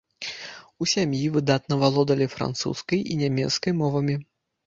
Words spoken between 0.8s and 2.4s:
У сям'і выдатна валодалі